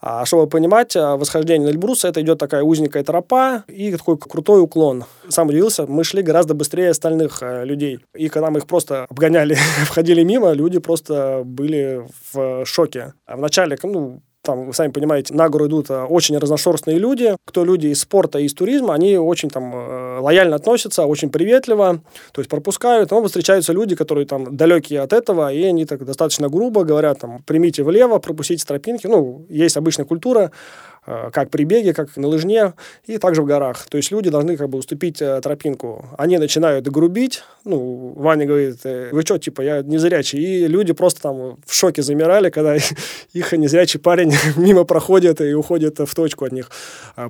[0.02, 4.62] А чтобы понимать, э, восхождение на Эльбруса это идет такая узенькая тропа и такой крутой
[4.62, 5.06] уклон.
[5.30, 8.00] Сам удивился, мы шли гораздо быстрее остальных э, людей.
[8.16, 13.14] И когда мы их просто обгоняли, входили мимо, люди просто были в шоке.
[13.26, 17.36] А вначале, ну, там, вы сами понимаете, на гору идут э, очень разношерстные люди.
[17.46, 22.00] Кто люди из спорта и из туризма, они очень там э, лояльно относятся, очень приветливо,
[22.32, 23.12] то есть пропускают.
[23.12, 27.40] Но встречаются люди, которые там далекие от этого, и они так достаточно грубо говорят, там,
[27.46, 29.06] примите влево, пропустите тропинки.
[29.08, 30.52] Ну, есть обычная культура,
[31.08, 32.74] как при беге, как на лыжне,
[33.06, 33.86] и также в горах.
[33.90, 36.06] То есть люди должны как бы уступить э, тропинку.
[36.18, 40.40] Они начинают грубить, ну, Ваня говорит, «Э, вы что, типа, я незрячий.
[40.40, 42.76] И люди просто там в шоке замирали, когда
[43.34, 46.70] их незрячий парень мимо проходит и уходит в точку от них.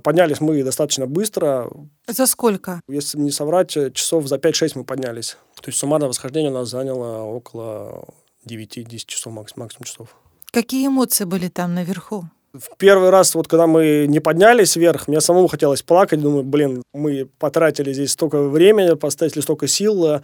[0.04, 1.70] Поднялись мы достаточно быстро.
[2.08, 2.82] За сколько?
[2.88, 5.38] Если не соврать, часов за 5-6 мы поднялись.
[5.62, 8.06] То есть суммарно восхождение у нас заняло около
[8.48, 10.16] 9-10 часов максимум часов.
[10.52, 12.26] Какие эмоции были там наверху?
[12.60, 16.22] В первый раз, вот когда мы не поднялись вверх, мне самому хотелось плакать.
[16.22, 20.22] Думаю, блин, мы потратили здесь столько времени, поставили столько сил, э,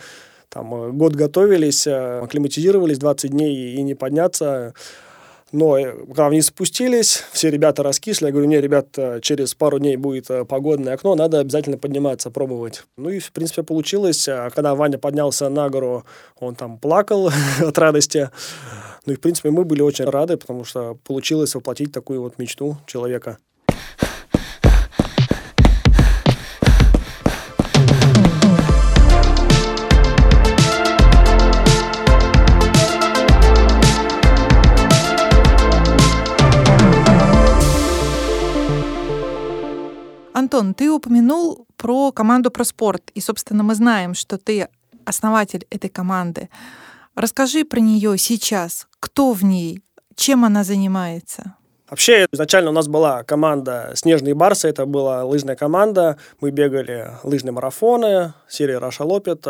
[0.50, 4.74] там, э, год готовились, э, акклиматизировались 20 дней и не подняться.
[5.54, 8.26] Но когда они спустились, все ребята раскисли.
[8.26, 8.88] Я говорю, не, ребят,
[9.22, 12.84] через пару дней будет погодное окно, надо обязательно подниматься, пробовать.
[12.98, 14.28] Ну и, в принципе, получилось.
[14.28, 16.06] А когда Ваня поднялся на гору,
[16.40, 17.30] он там плакал
[17.62, 18.32] от радости.
[19.06, 22.78] Ну и, в принципе, мы были очень рады, потому что получилось воплотить такую вот мечту
[22.88, 23.38] человека.
[40.54, 44.68] Антон, ты упомянул про команду «Проспорт», и, собственно, мы знаем, что ты
[45.04, 46.48] основатель этой команды.
[47.16, 48.88] Расскажи про нее сейчас.
[49.00, 49.82] Кто в ней?
[50.16, 51.56] Чем она занимается?
[51.90, 57.52] Вообще, изначально у нас была команда «Снежные барсы», это была лыжная команда, мы бегали лыжные
[57.52, 59.48] марафоны, серия «Раша Лопет»,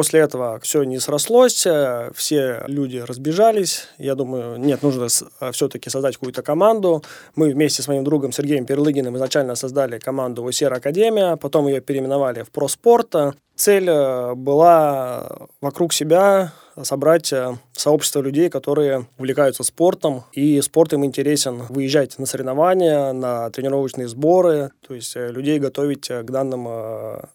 [0.00, 1.66] После этого все не срослось,
[2.14, 3.86] все люди разбежались.
[3.98, 5.08] Я думаю, нет, нужно
[5.52, 7.04] все-таки создать какую-то команду.
[7.36, 12.44] Мы вместе с моим другом Сергеем Перлыгиным изначально создали команду УСР Академия, потом ее переименовали
[12.44, 13.14] в Проспорт.
[13.56, 15.28] Цель э, была
[15.60, 21.62] вокруг себя собрать э, сообщество людей, которые увлекаются спортом, и спорт им интересен.
[21.68, 26.68] Выезжать на соревнования, на тренировочные сборы, то есть э, людей готовить к данным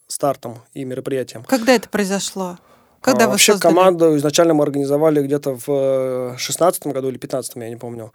[0.07, 1.43] стартам и мероприятиям.
[1.43, 2.57] Когда это произошло?
[3.01, 3.73] Когда а, вы Вообще создали?
[3.73, 8.13] команду изначально мы организовали где-то в 16 году или 15 я не помню.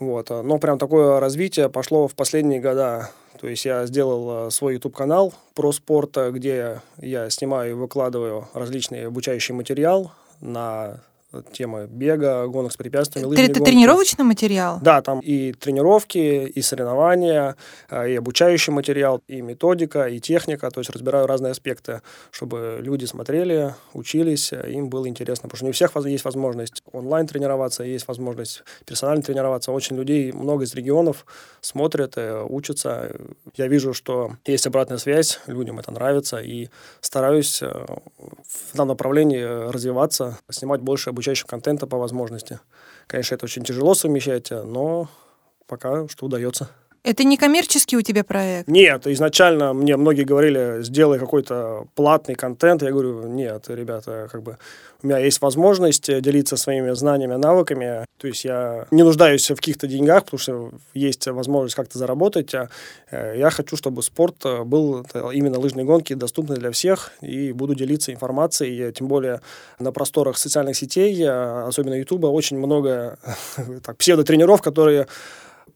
[0.00, 0.30] Вот.
[0.30, 3.10] Но прям такое развитие пошло в последние года.
[3.40, 9.06] То есть я сделал э, свой YouTube-канал про спорт, где я снимаю и выкладываю различный
[9.06, 10.12] обучающий материал
[10.42, 11.00] на
[11.52, 13.32] темы бега, гонок с препятствиями.
[13.34, 13.70] Это гонки.
[13.70, 14.78] тренировочный материал?
[14.82, 17.56] Да, там и тренировки, и соревнования,
[17.88, 20.70] а, и обучающий материал, и методика, и техника.
[20.70, 25.48] То есть разбираю разные аспекты, чтобы люди смотрели, учились, им было интересно.
[25.48, 29.72] Потому что не у всех есть возможность онлайн тренироваться, есть возможность персонально тренироваться.
[29.72, 31.26] Очень людей много из регионов
[31.60, 33.10] смотрят, э, учатся.
[33.56, 36.68] Я вижу, что есть обратная связь, людям это нравится, и
[37.00, 42.58] стараюсь э, в данном направлении развиваться, снимать больше обучающих обучающего контента по возможности.
[43.06, 45.08] Конечно, это очень тяжело совмещать, но
[45.68, 46.68] пока что удается.
[47.04, 48.68] Это не коммерческий у тебя проект?
[48.68, 52.82] Нет, изначально мне многие говорили, сделай какой-то платный контент.
[52.82, 54.56] Я говорю, нет, ребята, как бы
[55.02, 58.06] у меня есть возможность делиться своими знаниями, навыками.
[58.18, 62.54] То есть я не нуждаюсь в каких-то деньгах, потому что есть возможность как-то заработать.
[62.54, 62.68] А,
[63.10, 68.12] э, я хочу, чтобы спорт был именно лыжные гонки доступны для всех, и буду делиться
[68.12, 69.40] информацией, тем более
[69.80, 73.18] на просторах социальных сетей, особенно Ютуба, очень много
[73.82, 75.08] так, псевдотренеров, которые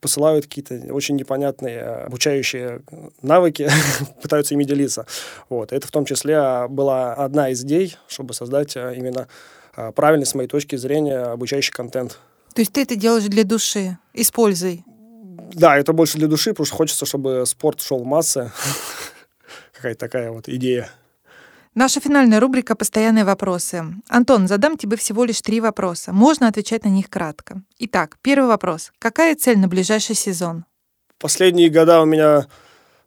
[0.00, 2.82] посылают какие-то очень непонятные обучающие
[3.22, 3.68] навыки,
[4.22, 5.06] пытаются ими делиться.
[5.48, 5.72] Вот.
[5.72, 9.28] Это в том числе была одна из идей, чтобы создать а, именно
[9.74, 12.18] а, правильный, с моей точки зрения, обучающий контент.
[12.54, 14.84] То есть ты это делаешь для души, используй.
[15.52, 18.50] Да, это больше для души, потому что хочется, чтобы спорт шел в массы.
[19.74, 20.90] Какая-то такая вот идея.
[21.78, 23.84] Наша финальная рубрика «Постоянные вопросы».
[24.08, 26.10] Антон, задам тебе всего лишь три вопроса.
[26.10, 27.60] Можно отвечать на них кратко.
[27.78, 28.92] Итак, первый вопрос.
[28.98, 30.64] Какая цель на ближайший сезон?
[31.18, 32.46] Последние года у меня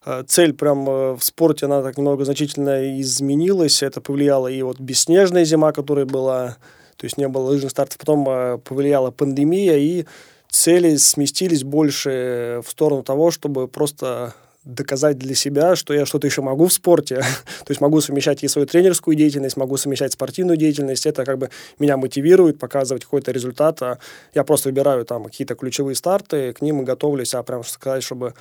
[0.05, 3.81] э, цель прям э, в спорте, она так немного значительно изменилась.
[3.81, 6.57] Это повлияло и вот бесснежная зима, которая была,
[6.95, 7.97] то есть не было лыжных стартов.
[7.97, 10.05] Потом э, повлияла пандемия, и
[10.47, 16.41] цели сместились больше в сторону того, чтобы просто доказать для себя, что я что-то еще
[16.41, 17.15] могу в спорте.
[17.65, 21.05] То есть могу совмещать и свою тренерскую деятельность, могу совмещать спортивную деятельность.
[21.05, 21.49] Это как бы
[21.79, 23.81] меня мотивирует показывать какой-то результат.
[23.81, 23.99] А
[24.33, 28.33] я просто выбираю там какие-то ключевые старты, к ним и готовлюсь, а прям сказать, чтобы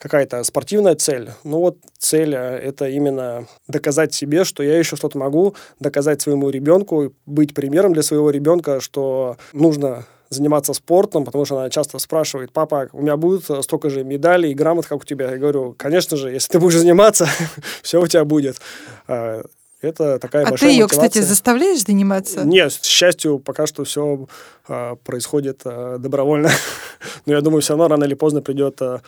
[0.00, 1.30] какая-то спортивная цель.
[1.44, 6.48] Ну вот цель а,— это именно доказать себе, что я еще что-то могу, доказать своему
[6.48, 12.52] ребенку, быть примером для своего ребенка, что нужно заниматься спортом, потому что она часто спрашивает,
[12.52, 15.32] папа, у меня будет столько же медалей и грамот, как у тебя.
[15.32, 17.28] Я говорю, конечно же, если ты будешь заниматься,
[17.82, 18.60] все у тебя будет.
[19.08, 19.42] А,
[19.80, 21.08] это такая а большая ты ее, мотивация.
[21.08, 22.44] кстати, заставляешь заниматься?
[22.44, 24.28] Нет, к счастью, пока что все
[24.68, 26.50] а, происходит а, добровольно.
[27.26, 29.00] Но я думаю, все равно рано или поздно придет а,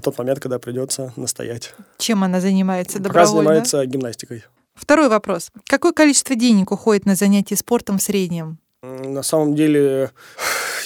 [0.00, 1.74] тот момент, когда придется настоять.
[1.98, 3.42] Чем она занимается Пока добровольно?
[3.42, 4.44] занимается гимнастикой.
[4.74, 5.50] Второй вопрос.
[5.66, 8.58] Какое количество денег уходит на занятия спортом в среднем?
[8.82, 10.10] На самом деле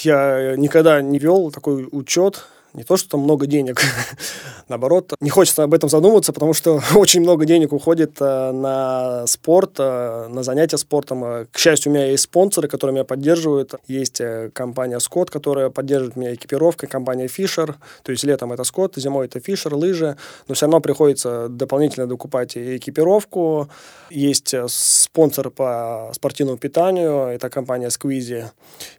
[0.03, 2.44] я никогда не вел такой учет
[2.77, 3.81] не то, что там много денег,
[4.68, 9.77] наоборот, не хочется об этом задумываться, потому что очень много денег уходит э, на спорт,
[9.79, 11.24] э, на занятия спортом.
[11.24, 13.74] Э, к счастью, у меня есть спонсоры, которые меня поддерживают.
[13.89, 17.74] Есть э, компания Scott, которая поддерживает меня экипировкой, компания Fisher.
[18.03, 20.16] То есть летом это Scott, зимой это Fisher, лыжи.
[20.49, 23.68] Но все равно приходится дополнительно докупать и экипировку.
[24.11, 28.45] Есть э, спонсор по спортивному питанию, это компания Squeezy.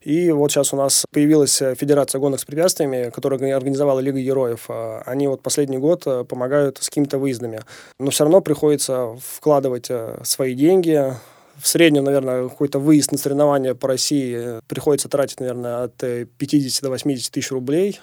[0.01, 4.65] И вот сейчас у нас появилась Федерация гонок с препятствиями, которая организовала Лига Героев.
[4.69, 7.59] А, они вот последний год э, помогают с какими-то выездами.
[7.99, 11.13] Но все равно приходится вкладывать э, свои деньги,
[11.57, 16.81] в среднем, наверное, какой-то выезд на соревнования по России э, приходится тратить, наверное, от 50
[16.81, 17.99] до 80 тысяч рублей.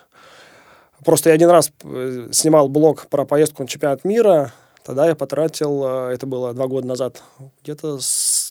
[1.05, 1.71] Просто я один раз
[2.33, 4.53] снимал блог про поездку на чемпионат мира,
[4.85, 7.23] тогда я потратил, это было два года назад,
[7.63, 7.99] где-то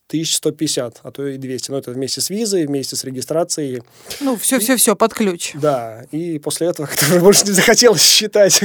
[0.07, 1.71] 1150, а то и 200.
[1.71, 3.83] Но это вместе с визой, вместе с регистрацией.
[4.19, 5.53] Ну, все-все-все под ключ.
[5.55, 8.61] Да, и после этого как-то больше не захотелось считать.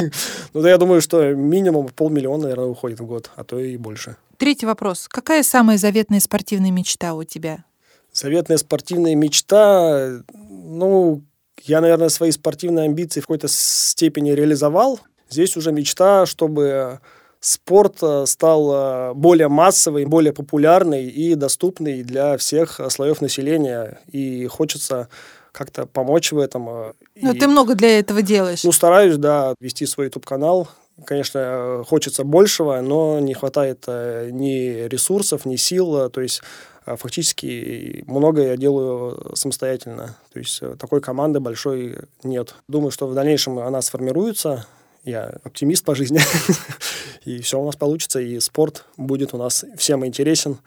[0.52, 4.16] Ну, да, я думаю, что минимум полмиллиона, наверное, уходит в год, а то и больше.
[4.36, 5.08] Третий вопрос.
[5.08, 7.64] Какая самая заветная спортивная мечта у тебя?
[8.12, 11.22] Заветная спортивная мечта, ну,
[11.64, 15.00] я, наверное, свои спортивные амбиции в какой-то степени реализовал.
[15.28, 17.00] Здесь уже мечта, чтобы
[17.40, 24.00] спорт э, стал э, более массовый, более популярный и доступный для всех слоев населения.
[24.10, 25.08] И хочется
[25.52, 26.68] как-то помочь в этом.
[26.68, 28.64] Э, Но и, ты много для этого делаешь.
[28.64, 30.68] Ну, стараюсь, да, вести свой YouTube-канал.
[31.04, 36.10] Конечно, хочется большего, но не хватает ни ресурсов, ни сил.
[36.10, 36.42] То есть
[36.84, 40.16] фактически многое я делаю самостоятельно.
[40.32, 42.56] То есть такой команды большой нет.
[42.66, 44.66] Думаю, что в дальнейшем она сформируется,
[45.04, 46.20] я оптимист по жизни.
[47.24, 50.58] и все у нас получится, и спорт будет у нас всем интересен.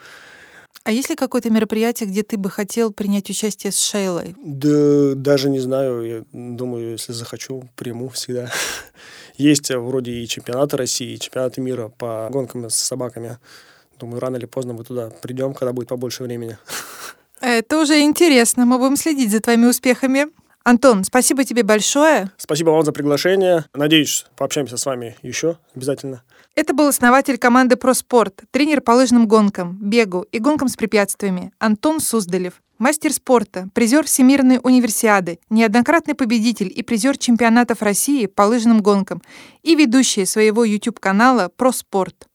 [0.84, 4.36] А есть ли какое-то мероприятие, где ты бы хотел принять участие с Шейлой?
[4.44, 6.02] Да, даже не знаю.
[6.02, 8.52] Я думаю, если захочу, приму всегда.
[9.38, 13.38] Есть вроде и чемпионаты России, и чемпионаты мира по гонкам с собаками.
[14.00, 16.58] Думаю, рано или поздно мы туда придем, когда будет побольше времени.
[17.42, 18.66] Это уже интересно.
[18.66, 20.28] Мы будем следить за твоими успехами.
[20.64, 22.32] Антон, спасибо тебе большое.
[22.38, 23.66] Спасибо вам за приглашение.
[23.74, 26.24] Надеюсь, пообщаемся с вами еще обязательно.
[26.56, 32.00] Это был основатель команды «Проспорт», тренер по лыжным гонкам, бегу и гонкам с препятствиями Антон
[32.00, 39.22] Суздалев, мастер спорта, призер Всемирной универсиады, неоднократный победитель и призер чемпионатов России по лыжным гонкам
[39.64, 42.28] и ведущий своего YouTube-канала «Проспорт».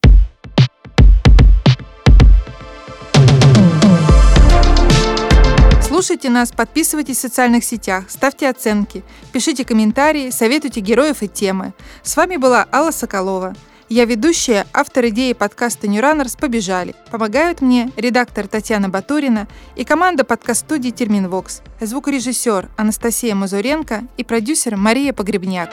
[5.97, 11.73] Слушайте нас, подписывайтесь в социальных сетях, ставьте оценки, пишите комментарии, советуйте героев и темы.
[12.03, 13.55] С вами была Алла Соколова.
[13.89, 16.95] Я ведущая, автор идеи подкаста New Runners «Побежали».
[17.11, 25.15] Помогают мне редактор Татьяна Батурина и команда подкаст-студии «Терминвокс», звукорежиссер Анастасия Мазуренко и продюсер Мария
[25.15, 25.71] Погребняк.